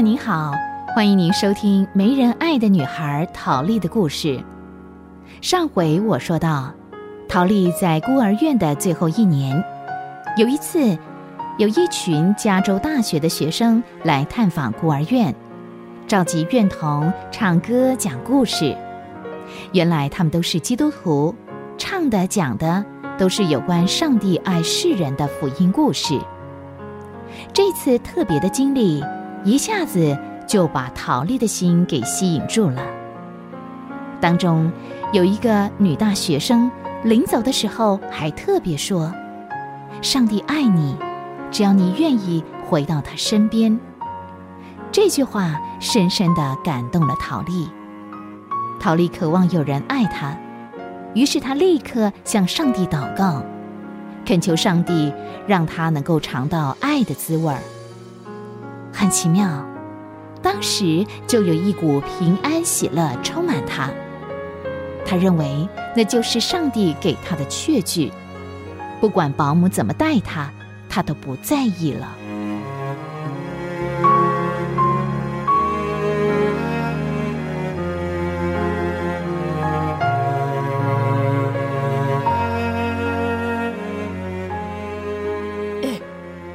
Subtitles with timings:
[0.00, 0.52] 您好，
[0.94, 4.40] 欢迎您收听没人爱的女孩陶丽的故事。
[5.40, 6.72] 上回我说到，
[7.28, 9.60] 陶丽在孤儿院的最后一年，
[10.36, 10.96] 有一次，
[11.58, 15.34] 有一群加州大学的学生来探访孤儿院，
[16.06, 18.76] 召集院童唱歌讲故事。
[19.72, 21.34] 原来他们都是基督徒，
[21.76, 22.84] 唱的讲的
[23.18, 26.16] 都是有关上帝爱世人的福音故事。
[27.52, 29.02] 这次特别的经历，
[29.44, 30.16] 一下子
[30.46, 32.82] 就把陶丽的心给吸引住了。
[34.20, 34.70] 当中
[35.12, 36.70] 有一个女大学生，
[37.04, 39.12] 临走的时候还特别说
[40.02, 40.96] ：“上帝爱你，
[41.50, 43.78] 只要你愿意回到他身边。”
[44.90, 47.68] 这句话深深的感动了陶丽。
[48.80, 50.36] 陶丽渴望有人爱她，
[51.14, 53.42] 于是她立刻向上帝祷告。
[54.24, 55.12] 恳求上帝
[55.46, 57.60] 让她能够尝到爱的滋味儿。
[58.92, 59.64] 很奇妙，
[60.42, 63.90] 当时就有一股平安喜乐充满他。
[65.04, 68.12] 他认为那就是上帝给他的确据，
[69.00, 70.50] 不管保姆怎么待他，
[70.88, 72.14] 他都不在意了。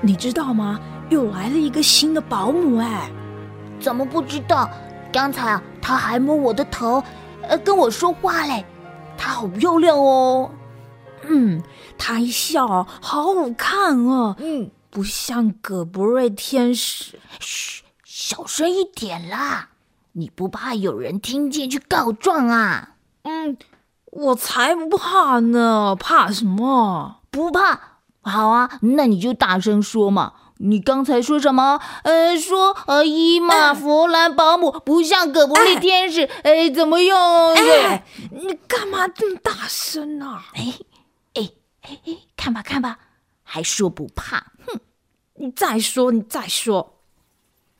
[0.00, 0.80] 你知道吗？
[1.10, 3.10] 又来了一个新的保姆哎！
[3.80, 4.68] 怎么不知道？
[5.12, 7.02] 刚才啊，她还摸我的头，
[7.42, 8.64] 呃，跟我说话嘞。
[9.16, 10.50] 她好漂亮哦。
[11.22, 11.62] 嗯，
[11.96, 14.36] 她一笑好好看哦。
[14.38, 17.18] 嗯，不像葛博瑞天使。
[17.40, 19.70] 嘘，小声一点啦！
[20.12, 22.96] 你不怕有人听见去告状啊？
[23.22, 23.56] 嗯，
[24.10, 25.96] 我才不怕呢！
[25.98, 27.20] 怕什么？
[27.30, 27.80] 不怕。
[28.20, 30.32] 好啊，那你就大声说嘛！
[30.60, 31.80] 你刚才说什么？
[32.02, 37.54] 呃，说呃，伊玛弗兰保姆不像葛布利天使，哎，怎么用？
[37.54, 40.40] 哎，你干嘛这么大声呢？
[40.54, 40.74] 哎，
[41.34, 41.50] 哎，
[41.82, 42.98] 哎哎，看吧看吧，
[43.44, 44.52] 还说不怕？
[44.66, 44.80] 哼！
[45.36, 46.94] 你再说，你再说。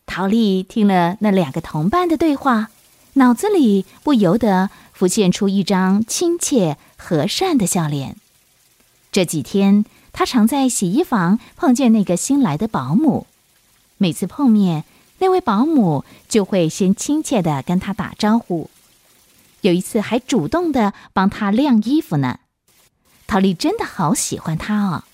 [0.07, 2.69] 陶丽听了那两个同伴的对话，
[3.15, 8.17] 脑子里不由得浮现出一张亲切和善的笑脸。
[9.11, 9.85] 这几天。
[10.19, 13.29] 他常在洗衣房碰见那个新来的保姆，
[13.99, 14.83] 每次碰面，
[15.19, 18.69] 那位保姆就会先亲切的跟他打招呼，
[19.61, 22.41] 有一次还主动的帮他晾衣服呢。
[23.29, 25.05] 陶丽真的好喜欢他哦。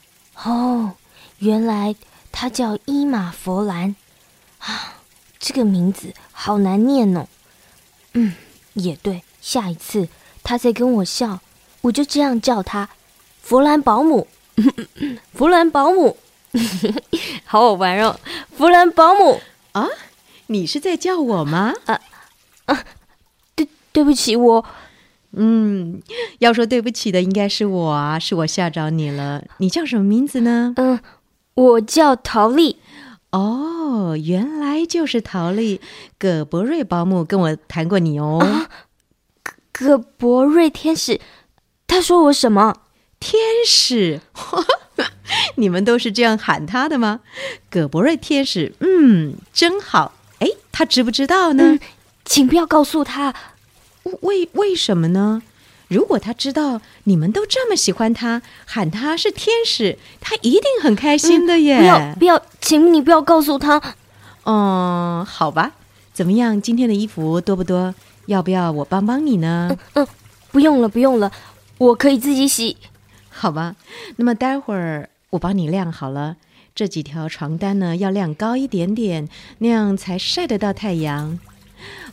[0.42, 0.92] 哦，
[1.36, 1.94] 原来
[2.32, 3.94] 他叫伊玛佛兰
[4.60, 4.94] 啊，
[5.38, 7.28] 这个名字好难念哦。
[8.14, 8.32] 嗯，
[8.72, 10.08] 也对，下一次
[10.42, 11.40] 他再跟我笑，
[11.82, 12.88] 我就这样叫他
[13.42, 14.26] 佛兰保姆。
[15.32, 16.16] 弗兰保姆，
[17.44, 18.18] 好好玩哦！
[18.56, 19.40] 弗兰保姆
[19.72, 19.88] 啊，
[20.46, 21.72] 你是在叫我吗？
[21.86, 22.00] 啊
[22.66, 22.84] 啊，
[23.56, 24.64] 对，对不起，我，
[25.32, 26.00] 嗯，
[26.38, 29.42] 要说对不起的应该是我啊，是我吓着你了。
[29.58, 30.72] 你叫什么名字呢？
[30.76, 31.00] 嗯，
[31.54, 32.78] 我叫陶丽。
[33.32, 35.80] 哦，原来就是陶丽。
[36.18, 38.38] 葛博瑞保姆跟我谈过你哦。
[39.42, 41.20] 葛葛博瑞天使，
[41.88, 42.76] 他说我什么？
[43.24, 44.20] 天使，
[45.56, 47.20] 你们都是这样喊他的吗？
[47.70, 50.12] 葛博瑞天使，嗯，真好。
[50.40, 51.78] 哎，他知不知道呢？
[52.26, 53.34] 请不要告诉他。
[54.20, 55.40] 为为什么呢？
[55.88, 61.78] 如果他知道你们都这么喜欢他，喊他是天使，他一定很开心的耶。
[61.78, 63.80] 不要不要，请你不要告诉他。
[64.44, 65.72] 嗯，好吧。
[66.12, 66.60] 怎么样？
[66.60, 67.94] 今天的衣服多不多？
[68.26, 69.68] 要不要我帮帮你呢？
[69.70, 70.06] 嗯嗯，
[70.52, 71.32] 不用了不用了，
[71.78, 72.76] 我可以自己洗。
[73.34, 73.74] 好吧，
[74.16, 76.36] 那么待会儿我帮你晾好了。
[76.74, 79.28] 这几条床单呢，要晾高一点点，
[79.58, 81.38] 那样才晒得到太阳。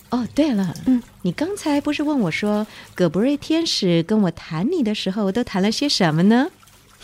[0.09, 6.50] 哦，对了，嗯，你刚才不是问我说，葛布瑞天使跟我谈你的时候都谈了些什么呢？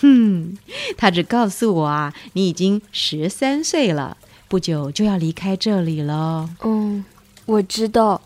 [0.01, 0.57] 哼，
[0.97, 4.17] 他只告诉我啊，你已经十三岁了，
[4.47, 6.49] 不久就要离开这里了。
[6.63, 7.05] 嗯，
[7.45, 8.21] 我知道。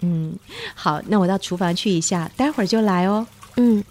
[0.00, 0.36] 嗯，
[0.74, 3.26] 好，那我到厨房去一下，待会儿就来哦。
[3.56, 3.84] 嗯。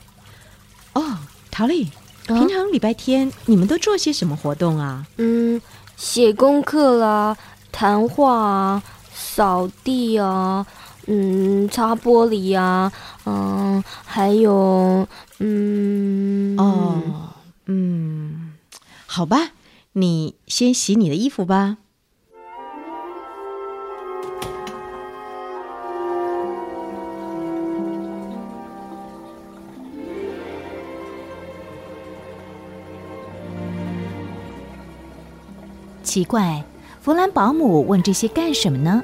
[0.93, 1.17] 哦，
[1.51, 1.89] 陶丽，
[2.27, 5.05] 平常礼拜天你们都做些什么活动啊？
[5.17, 5.61] 嗯，
[5.95, 7.37] 写功课啦，
[7.71, 8.83] 谈话啊，
[9.13, 10.65] 扫地啊，
[11.07, 12.91] 嗯，擦玻璃啊，
[13.25, 15.07] 嗯，还有，
[15.39, 17.01] 嗯，哦，
[17.65, 18.53] 嗯，
[19.05, 19.51] 好吧，
[19.93, 21.77] 你先洗你的衣服吧。
[36.09, 36.63] 奇怪，
[37.01, 39.03] 弗兰保姆问这些干什么呢？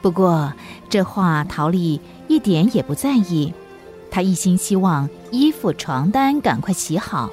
[0.00, 0.52] 不过
[0.88, 3.52] 这话陶丽一点也不在意，
[4.12, 7.30] 她一心希望衣服、床单赶快洗好，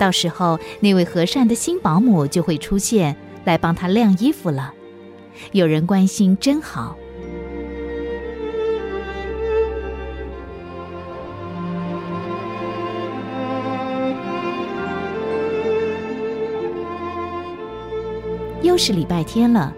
[0.00, 4.74] 到时候那位和善的新保姆就会出现来帮她晾衣服了。
[5.52, 6.96] 有人关心真好。
[18.62, 19.72] 又是礼拜天了。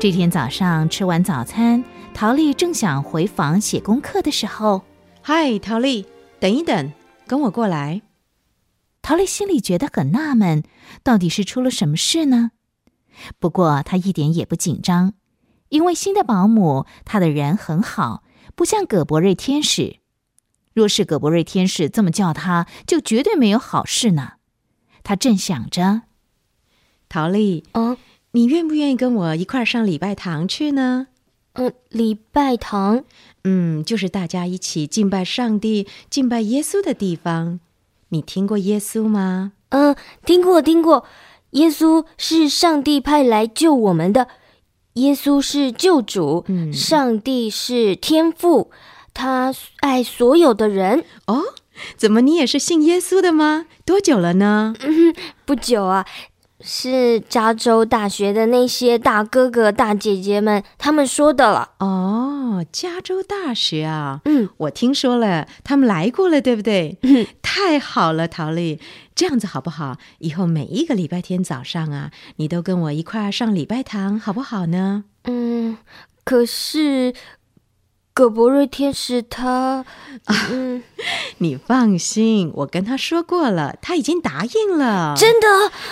[0.00, 1.84] 这天早上吃完早餐，
[2.14, 4.82] 陶丽正想回房写功课的时候，
[5.20, 6.06] 嗨，陶丽，
[6.40, 6.90] 等一等，
[7.26, 8.00] 跟我过来。
[9.02, 10.62] 陶丽心里觉得很纳闷，
[11.02, 12.52] 到底是出了什么事呢？
[13.38, 15.12] 不过她一点也不紧张，
[15.68, 18.22] 因为新的保姆她的人很好，
[18.54, 19.98] 不像葛博瑞天使。
[20.72, 24.34] 若是葛博瑞天使这么叫她，就绝对没有好事呢。
[25.02, 26.02] 她正想着。
[27.08, 27.96] 陶丽，嗯
[28.32, 31.06] 你愿不愿意跟我一块儿上礼拜堂去呢？
[31.54, 33.04] 嗯，礼拜堂，
[33.42, 37.58] 嗯，就是大家一起敬拜上帝、敬拜耶稣的地方。
[38.10, 39.52] 你听过耶稣吗？
[39.70, 41.04] 嗯，听过听过，
[41.50, 44.28] 耶稣是上帝派来救我们的，
[44.94, 48.70] 耶稣是救主，嗯上帝是天父，
[49.12, 51.04] 他爱所有的人。
[51.26, 51.42] 哦，
[51.96, 53.66] 怎么你也是信耶稣的吗？
[53.84, 54.74] 多久了呢？
[55.44, 56.06] 不久啊，
[56.60, 61.70] 是加州大学的那些大哥哥大姐姐们他们说的了。
[61.78, 66.98] 哦，加州大学啊，嗯，我听说了，他们来过了，对不对？
[67.02, 68.80] 嗯太好了，陶丽，
[69.14, 69.96] 这样子好不好？
[70.18, 75.04] 以后每一个礼拜天早上啊，你都跟我一块儿上礼拜堂，好不好呢？
[75.24, 75.76] 嗯，
[76.24, 77.12] 可是
[78.18, 79.84] 葛博瑞天使他，
[80.50, 80.82] 嗯，
[81.38, 85.14] 你放心，我跟他说过了，他已经答应了。
[85.16, 85.46] 真的，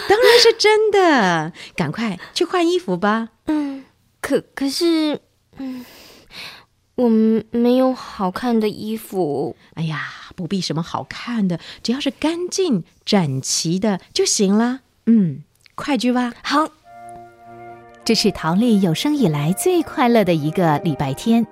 [0.08, 3.28] 当然是真的，赶快去换衣服吧。
[3.44, 3.84] 嗯，
[4.20, 5.20] 可可是，
[5.58, 5.87] 嗯，
[6.96, 9.55] 我们没有好看的衣服。
[9.75, 14.81] 哎呀，不必什么好看的，只要是干净整齐的就行了。
[15.06, 15.44] 嗯，
[15.76, 16.32] 快去吧。
[16.43, 16.70] 好，
[18.05, 21.46] 这是陶丽有生以来最快乐的一个礼拜天。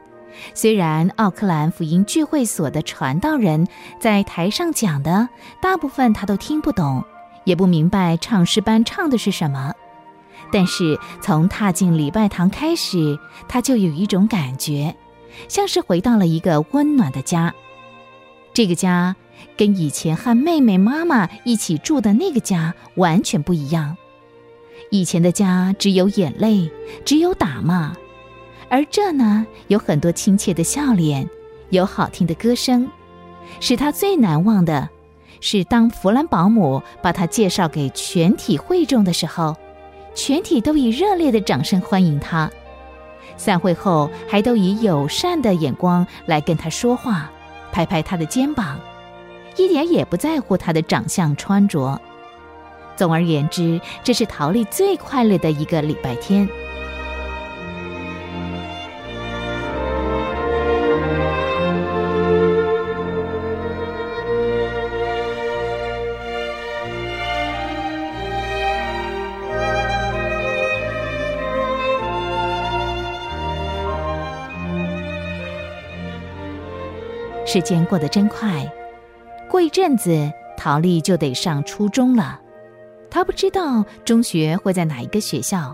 [0.54, 3.66] 虽然奥克兰福音聚会所的传道人
[4.00, 5.28] 在台上讲的
[5.60, 7.04] 大部分他都听不懂，
[7.44, 9.72] 也不明白唱诗班唱的是什么，
[10.52, 14.94] 但是从踏进礼拜堂开始，他就有一种感觉，
[15.48, 17.54] 像是回到了一个温暖的家。
[18.52, 19.16] 这个家
[19.56, 23.96] 跟以前和妹妹、妈妈一起住的那个家完全不一样。
[24.90, 26.70] 以前的家只有眼泪，
[27.04, 27.96] 只有打骂，
[28.68, 31.28] 而这呢，有很多亲切的笑脸，
[31.70, 32.88] 有好听的歌声。
[33.60, 34.88] 使他最难忘的，
[35.40, 39.54] 是当弗兰保姆把他介绍给全体会众的时候，
[40.14, 42.50] 全体都以热烈的掌声欢迎他。
[43.36, 47.30] 散会后，还都以友善的眼光来跟他说话，
[47.70, 48.80] 拍拍他的肩膀，
[49.56, 52.00] 一点也不在乎他的长相穿着。
[52.96, 56.48] 总而言之，这是陶丽最快乐的一个礼拜天。
[77.54, 78.68] 时间过得真快，
[79.48, 82.40] 过一阵子，陶丽就得上初中了。
[83.08, 85.72] 她不知道中学会在哪一个学校，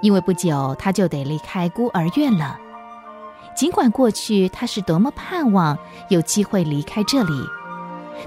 [0.00, 2.58] 因为不久她就得离开孤儿院了。
[3.54, 5.78] 尽管过去她是多么盼望
[6.08, 7.48] 有机会离开这里，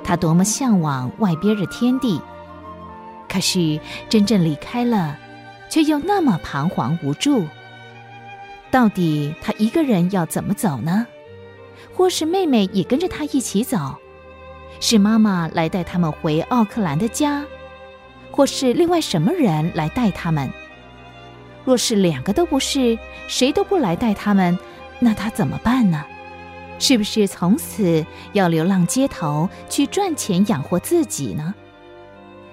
[0.02, 2.22] 她多么向往外边的天地，
[3.28, 3.78] 可是
[4.08, 5.18] 真正离开了，
[5.68, 7.46] 却又那么彷徨无助。
[8.72, 11.06] 到底她一个人要怎么走呢？
[11.94, 13.78] 或是妹妹也跟着他一起走？
[14.80, 17.44] 是妈妈来带他们回奥克兰的家？
[18.32, 20.52] 或是另外什么人来带他们？
[21.66, 24.58] 若是两个都不是，谁都不来带他们，
[25.00, 26.06] 那他怎么办呢？
[26.80, 31.56] 是不是从此要流浪街头去赚钱养活自己呢？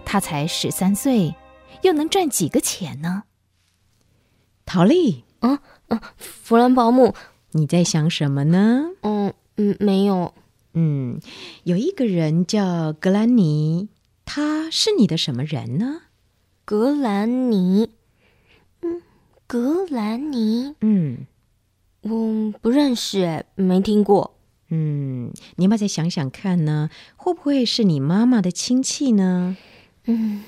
[0.05, 1.35] 他才十三岁，
[1.83, 3.25] 又能赚几个钱呢？
[4.65, 5.25] 陶丽，
[6.17, 7.15] 弗兰保姆，
[7.57, 8.91] 你在想什么呢？
[9.03, 10.35] 嗯嗯，没有，
[10.73, 11.21] 嗯，
[11.63, 13.89] 有一个人叫格兰尼，
[14.25, 16.03] 他是你的什么人呢？
[16.65, 17.91] 格兰尼，
[18.83, 19.01] 嗯，
[19.47, 21.27] 格兰尼，嗯
[22.03, 24.35] 我不认识，哎，没听过。
[24.71, 26.91] 嗯，你要不要再想想看呢？
[27.17, 29.57] 会不会是你妈妈的亲戚呢？
[30.07, 30.43] 嗯，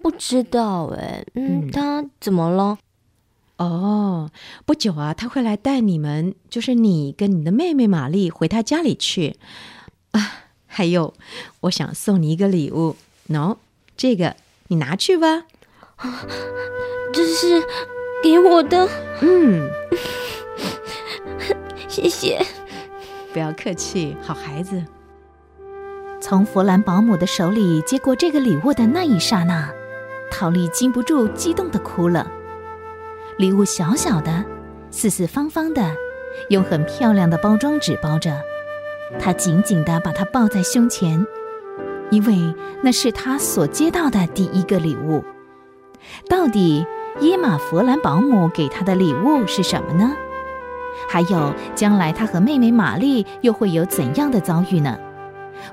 [0.00, 2.78] 不知道，哎，嗯，嗯他怎么了？
[3.58, 4.30] 哦，
[4.64, 9.36] 不久啊，他会来带你们，就是你跟你的妹妹玛丽回他家里去
[10.12, 10.44] 啊。
[10.66, 11.12] 还有，
[11.60, 12.96] 我想送你一个礼物，
[13.28, 13.58] 喏，
[13.96, 14.36] 这个
[14.68, 15.44] 你拿去吧。
[17.12, 17.62] 这是
[18.22, 18.88] 给我的，
[19.20, 19.70] 嗯，
[21.88, 22.44] 谢谢。
[23.32, 24.82] 不要客气，好孩子。
[26.20, 29.70] 从弗兰保姆的手里接过这个礼物的那一刹那，
[30.30, 32.30] 陶丽禁不住激动的哭了。
[33.42, 34.44] 礼物小小的，
[34.92, 35.82] 四四方方的，
[36.50, 38.40] 用很漂亮的包装纸包着。
[39.18, 41.26] 他紧紧地把它抱在胸前，
[42.12, 45.24] 因为那是他所接到的第一个礼物。
[46.28, 46.86] 到底
[47.18, 50.12] 伊玛·弗兰保姆给他的礼物是什么呢？
[51.08, 54.96] 还有，将来他和妹妹玛丽又会有怎样的遭遇呢？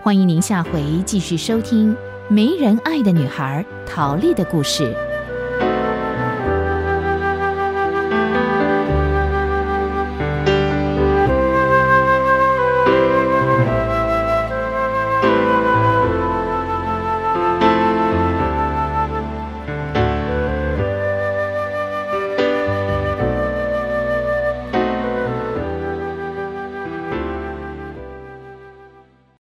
[0.01, 1.93] 欢迎您下回继续收听
[2.29, 4.91] 《没人爱的女孩》陶丽的故事。